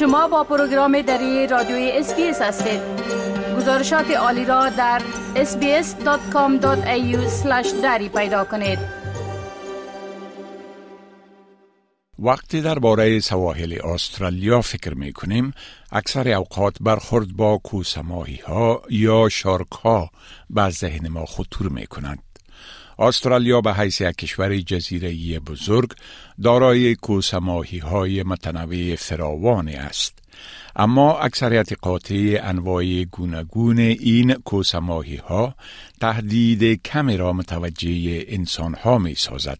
[0.00, 2.80] شما با پروگرام دری رادیوی SBS هستید
[3.56, 5.02] گزارشات عالی را در
[5.34, 6.66] sbs.com.au
[7.82, 8.78] دری پیدا کنید
[12.18, 15.52] وقتی درباره سواحل استرالیا فکر می کنیم
[15.92, 20.10] اکثر اوقات برخورد با کوسماهی ها یا shark ها
[20.50, 22.29] به ذهن ما خطور می کنند.
[23.00, 25.92] استرالیا به حیث یک کشور جزیره بزرگ
[26.42, 30.18] دارای کوسماهی های متنوع فراوانی است.
[30.76, 35.54] اما اکثریت قاطع انواع گوناگون این کوسماهی ها
[36.00, 39.58] تهدید کمی را متوجه انسان ها می سازد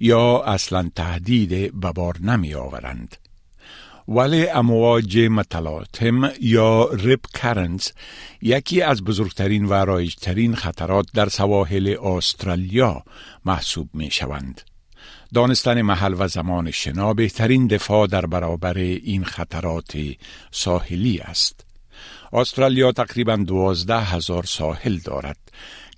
[0.00, 3.16] یا اصلا تهدید به بار نمی آورند.
[4.08, 7.88] ولی امواج متلاطم یا ریپ کرنز
[8.42, 13.02] یکی از بزرگترین و رایجترین خطرات در سواحل استرالیا
[13.44, 14.60] محسوب می شوند.
[15.34, 19.98] دانستن محل و زمان شنا بهترین دفاع در برابر این خطرات
[20.50, 21.66] ساحلی است.
[22.32, 25.36] استرالیا تقریبا دوازده هزار ساحل دارد.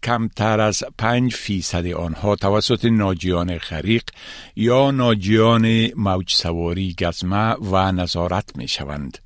[0.02, 4.02] کمتر از پنج فیصد آنها توسط ناجیان غریق
[4.56, 9.18] یا ناجیان موج سواری گزمه و نظارت می شوند.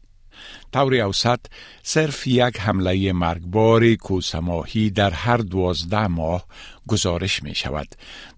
[0.73, 1.41] طور اوسط
[1.83, 6.45] صرف یک حمله مرگبار کوسماهی در هر دوازده ماه
[6.87, 7.89] گزارش می شود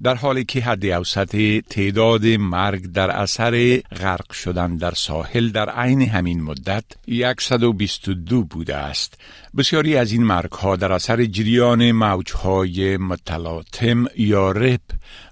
[0.03, 6.03] در حالی که حد اوسط تعداد مرگ در اثر غرق شدن در ساحل در عین
[6.03, 6.84] همین مدت
[7.41, 9.19] 122 بوده است.
[9.57, 14.81] بسیاری از این مرگ ها در اثر جریان موجهای متلاطم یا rip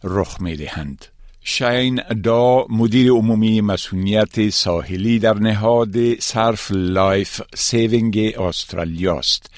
[0.05, 1.14] رخ می دهند
[1.47, 9.51] Shane Daw مدیر عمومی مسئولیت ساحلی در نهاد Surf Life Saving Australia است.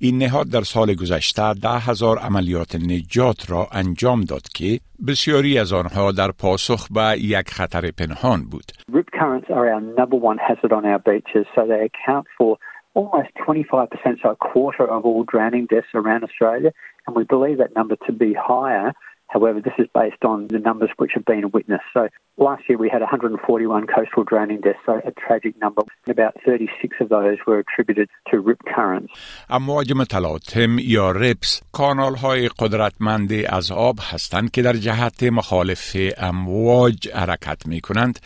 [0.00, 5.72] این نهاد در سال گذشته ده هزار عملیات نجات را انجام داد که بسیاری از
[5.72, 8.72] آنها در پاسخ به یک خطر پنهان بود.
[8.92, 12.58] Rip currents are our number one hazard on our beaches, so they account for
[12.94, 16.72] almost 25%, so a quarter of all drowning deaths around Australia,
[17.06, 18.88] and we believe that number to be higher
[19.28, 21.88] However, this is based on the numbers which have been witnessed.
[21.92, 25.82] So last year we had 141 coastal drowning deaths, so a tragic number.
[26.08, 29.12] About 36 of those were attributed to rip currents.
[29.50, 37.08] امواج متلاطم یا رپس کانال های قدرتمند از آب هستند که در جهت مخالف امواج
[37.14, 38.18] حرکت می کنند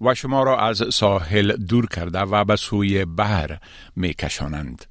[0.00, 3.58] و شما را از ساحل دور کرده و به سوی بحر
[3.96, 4.84] می کشانند.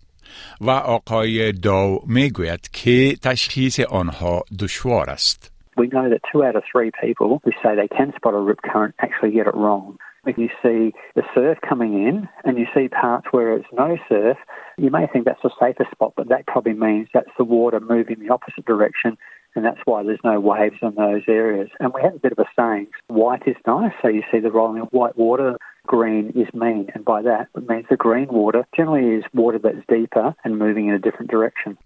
[0.62, 5.57] و آقای داو می گوید که تشخیص آنها دشوار است.
[5.78, 8.62] We know that two out of three people who say they can spot a rip
[8.62, 9.98] current actually get it wrong.
[10.26, 14.38] If you see the surf coming in and you see parts where it's no surf,
[14.78, 18.20] you may think that's a safer spot, but that probably means that's the water moving
[18.20, 19.18] the opposite direction
[19.56, 21.70] and that's why there's no waves in those areas.
[21.80, 24.52] And we have a bit of a saying, white is nice, so you see the
[24.52, 28.68] rolling of white water, green is mean, and by that it means the green water
[28.76, 31.78] generally is water that's deeper and moving in a different direction.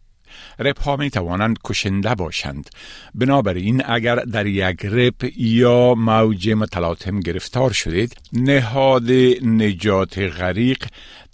[0.59, 2.69] رپ ها می توانند کشنده باشند.
[3.15, 9.11] بنابراین اگر در یک رپ یا موج متلاطم گرفتار شدید نهاد
[9.41, 10.85] نجات غریق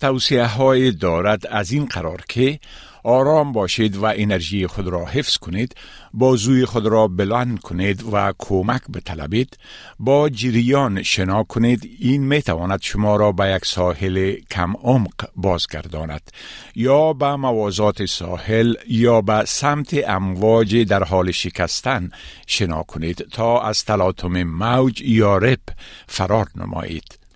[0.01, 2.59] توصیه های دارد از این قرار که
[3.07, 5.75] آرام باشید و انرژی خود را حفظ کنید
[6.13, 9.57] بازوی خود را بلند کنید و کمک بطلبید
[9.99, 16.31] با جریان شنا کنید این می تواند شما را به یک ساحل کم عمق بازگرداند
[16.75, 22.09] یا به موازات ساحل یا به سمت امواج در حال شکستن
[22.47, 25.59] شنا کنید تا از تلاطم موج یا رپ
[26.07, 27.26] فرار نمایید.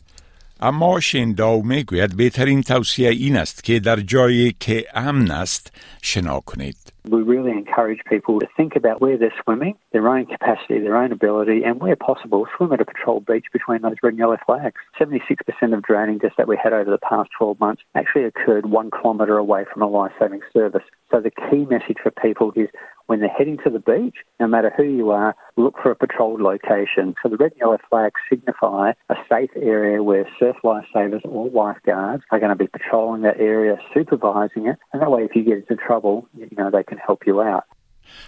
[0.60, 6.76] اما شنداو میگوید بهترین توصیه این است که در جایی که امن است شنا کنید.
[7.08, 11.12] We really encourage people to think about where they're swimming, their own capacity, their own
[11.12, 14.80] ability, and where possible, swim at a patrol beach between those red and yellow flags.
[14.98, 18.90] 76% of drowning deaths that we had over the past 12 months actually occurred one
[18.90, 20.82] kilometre away from a life-saving service.
[21.12, 22.68] So the key message for people is
[23.10, 26.40] when they're heading to the beach, no matter who you are, look for a patrolled
[26.40, 27.14] location.
[27.22, 32.24] So the red and yellow flags signify a safe area where surf lifesavers or lifeguards
[32.30, 35.58] are going to be patrolling that area, supervising it, and that way if you get
[35.58, 37.64] into trouble, you know, they can help you out.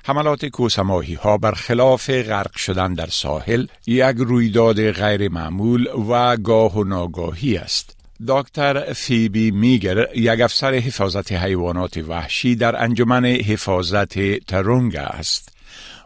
[0.05, 6.84] حملات کوسماهی ها برخلاف غرق شدن در ساحل یک رویداد غیر معمول و گاه و
[6.84, 7.99] ناگاهی است.
[8.27, 15.53] دکتر فیبی میگر یک افسر حفاظت حیوانات وحشی در انجمن حفاظت ترونگ است.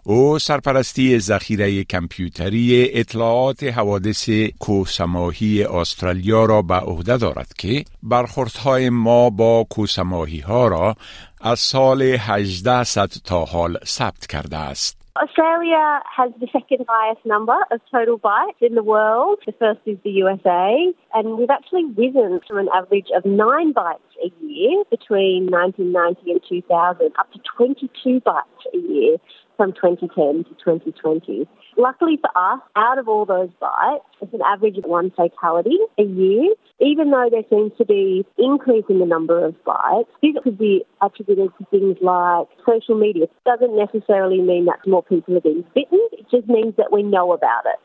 [0.03, 4.29] او سرپرستی ذخیره کمپیوتری اطلاعات حوادث
[4.59, 10.95] کوسماهی استرالیا را به عهده دارد که برخوردهای ما با کوسماهی ها را
[11.41, 14.97] از سال 1800 تا حال ثبت کرده است.
[15.21, 19.39] Australia has the second highest number of total bites in the world.
[19.45, 24.01] The first is the USA, and we've actually risen from an average of nine bites
[24.23, 29.17] a year between 1990 and 2000 up to 22 bites a year
[29.55, 31.47] from 2010 to 2020.
[31.77, 36.03] Luckily for us, out of all those bites, it's an average of one fatality a
[36.03, 36.53] year.
[36.79, 40.83] Even though there seems to be increase in the number of bites, this could be
[41.01, 43.23] attributed to things like social media.
[43.23, 45.99] It doesn't necessarily mean that more people are being bitten.
[46.11, 47.79] It just means that we know about it.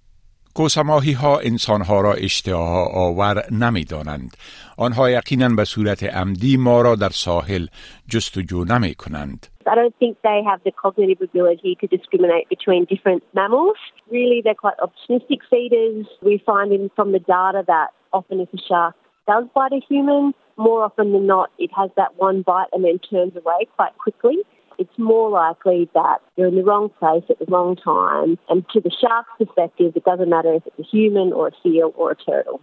[0.58, 4.32] کوسماهی ها انسان ها را اشتها آور نمی دانند.
[4.78, 7.68] آنها یقینا به صورت عمدی ما را در ساحل
[8.08, 9.48] جستجو نمی کنند.
[9.68, 13.78] I don't think they have the cognitive ability to discriminate between different mammals.
[14.18, 16.06] Really, they're quite opportunistic feeders.
[16.30, 18.96] We find in, from the data that often if a shark
[19.32, 22.98] does bite a human, more often than not, it has that one bite and then
[23.12, 24.38] turns away quite quickly.
[24.79, 28.39] It's more likely that you're in the wrong place at the wrong time.
[28.49, 31.93] And to the shark's perspective, it doesn't matter if it's a human or a seal
[31.97, 32.61] or a turtle.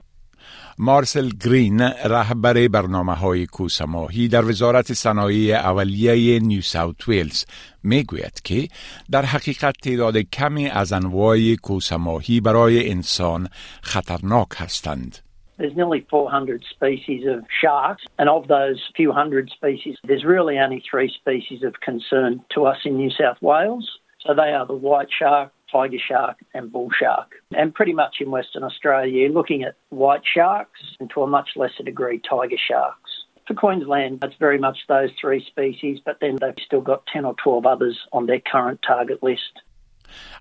[0.77, 7.45] مارسل گرین رهبر برنامه های کوسماهی در وزارت صنایع اولیه نیو ساوت ویلز
[7.83, 8.67] می گوید که
[9.11, 13.47] در حقیقت تعداد کمی از انواع کوسماهی برای انسان
[13.81, 15.28] خطرناک هستند.
[15.59, 20.81] There's nearly 400 species of sharks, and of those few hundred species, there's really only
[20.89, 23.99] three species of concern to us in New South Wales.
[24.25, 27.33] So they are the white shark, tiger shark, and bull shark.
[27.51, 31.49] And pretty much in Western Australia, you're looking at white sharks and to a much
[31.57, 33.11] lesser degree, tiger sharks.
[33.45, 37.35] For Queensland, it's very much those three species, but then they've still got 10 or
[37.43, 39.59] 12 others on their current target list.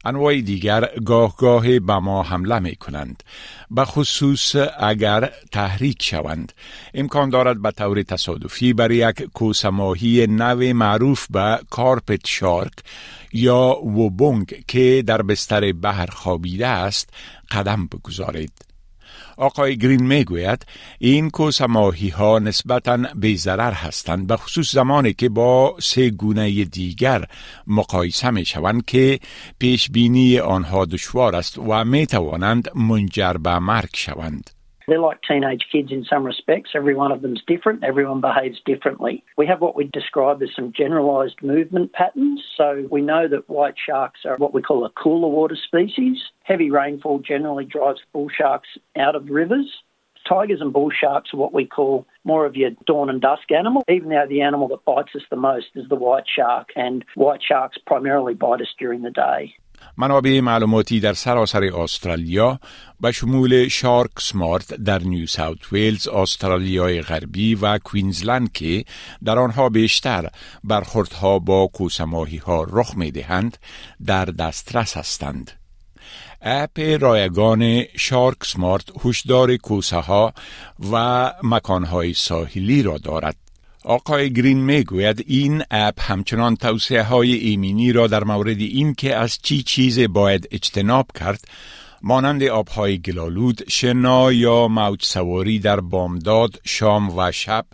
[0.04, 3.22] انواع دیگر گاه گاه به ما حمله می کنند
[3.70, 6.52] به خصوص اگر تحریک شوند.
[6.94, 12.72] امکان دارد به طور تصادفی بر یک کوسماهی نو معروف به کارپت شارک
[13.32, 17.10] یا وبونگ که در بستر بحر خوابیده است
[17.50, 18.67] قدم بگذارید.
[19.38, 20.66] آقای گرین می‌گوید
[20.98, 27.24] این کوسماهی ها نسبتا بیزرر هستند به خصوص زمانی که با سه گونه دیگر
[27.66, 29.20] مقایسه می شوند که
[29.58, 34.57] پیش بینی آنها دشوار است و می توانند منجر به مرگ شوند.
[34.88, 36.70] They're like teenage kids in some respects.
[36.74, 37.84] Every one of them's different.
[37.84, 39.22] Everyone behaves differently.
[39.36, 42.42] We have what we describe as some generalised movement patterns.
[42.56, 46.16] So we know that white sharks are what we call a cooler water species.
[46.42, 49.70] Heavy rainfall generally drives bull sharks out of rivers.
[50.26, 53.82] Tigers and bull sharks are what we call more of your dawn and dusk animal.
[53.90, 57.42] Even though the animal that bites us the most is the white shark, and white
[57.46, 59.54] sharks primarily bite us during the day.
[59.96, 62.60] منابع معلوماتی در سراسر استرالیا
[63.00, 68.84] به شمول شارک سمارت در نیو ساوت ویلز، استرالیای غربی و کوینزلند که
[69.24, 70.30] در آنها بیشتر
[70.64, 73.58] برخوردها با کوسماهی ها رخ می دهند
[74.06, 75.50] در دسترس هستند.
[76.42, 80.34] اپ رایگان شارک سمارت هوشدار کوسه ها
[80.92, 83.47] و مکانهای ساحلی را دارد.
[83.88, 89.16] آقای گرین می گوید این اپ همچنان توصیه های ایمینی را در مورد این که
[89.16, 91.40] از چی چیز باید اجتناب کرد
[92.02, 97.64] مانند آبهای گلالود، شنا یا موج سواری در بامداد، شام و شب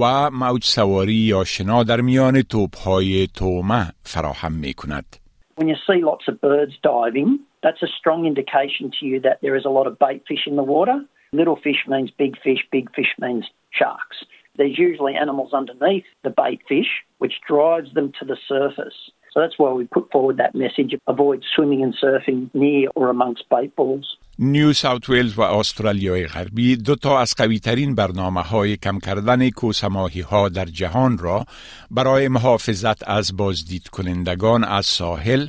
[0.00, 5.16] و موج سواری یا شنا در میان توپهای تومه فراهم می کند.
[5.60, 7.30] When you see lots of birds diving,
[7.62, 10.56] that's a strong indication to you that there is a lot of bait fish in
[10.56, 10.98] the water.
[11.40, 13.44] Little fish means big fish, big fish means
[13.80, 14.18] sharks.
[14.57, 18.97] There's usually animals underneath the bait fish, which drives them to the surface.
[19.31, 23.43] So that's why we put forward that message avoid swimming and surfing near or amongst
[23.49, 24.17] bait balls.
[24.39, 29.49] نیو ساوت ویلز و استرالیای غربی دو تا از قوی ترین برنامه های کم کردن
[29.49, 31.45] کوسماهی ها در جهان را
[31.91, 35.47] برای محافظت از بازدید کنندگان از ساحل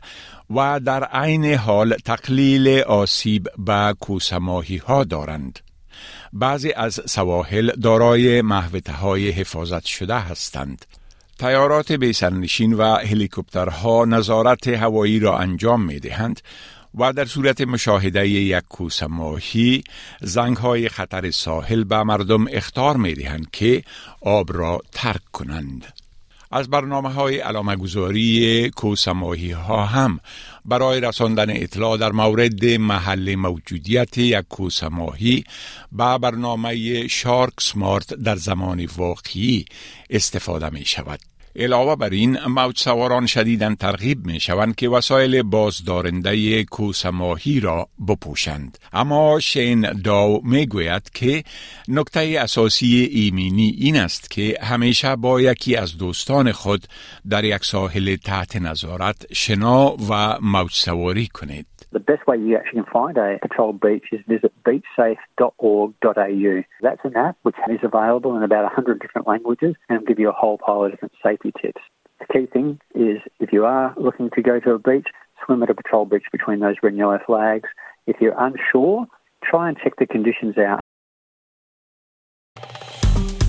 [0.51, 5.59] و در عین حال تقلیل آسیب به کوسماهی ها دارند.
[6.34, 10.86] بعضی از سواحل دارای محوطه های حفاظت شده هستند.
[11.40, 16.42] تیارات بیسرنشین و هلیکوپترها نظارت هوایی را انجام می دهند
[16.98, 19.84] و در صورت مشاهده یک کوس ماهی
[20.22, 23.84] زنگ های خطر ساحل به مردم اختار می دهند که
[24.22, 26.03] آب را ترک کنند.
[26.54, 30.20] از برنامه های علامه گذاری کوسماهی ها هم
[30.66, 35.44] برای رساندن اطلاع در مورد محل موجودیت یک کوسماهی
[35.92, 39.66] با برنامه شارک سمارت در زمان واقعی
[40.10, 41.33] استفاده می شود.
[41.56, 48.78] علاوه بر این موج سواران شدیدن ترغیب می شوند که وسایل بازدارنده کوسماهی را بپوشند.
[48.94, 51.44] اما شین داو می گوید که
[51.88, 56.88] نکته اساسی ایمینی این است که همیشه با یکی از دوستان خود
[57.30, 61.73] در یک ساحل تحت نظارت شنا و موج سواری کنید.
[61.93, 66.63] The best way you actually can find a patrolled beach is visit beachsafe.org.au.
[66.83, 70.29] That's an app which is available in about 100 different languages and will give you
[70.29, 71.81] a whole pile of different safety tips.
[72.21, 75.07] The key thing is if you are looking to go to a beach,
[75.45, 77.69] swim at a patrolled beach between those red and yellow flags.
[78.07, 79.07] If you're unsure,
[79.45, 80.81] try and check the conditions out.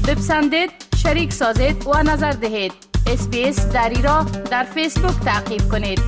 [0.08, 2.72] بپسندید، شریک سازید و نظر دهید.
[3.08, 6.00] اسپیس دری را در فیسبوک تعقیب کنید.